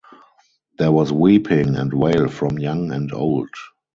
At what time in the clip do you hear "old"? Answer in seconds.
3.13-3.49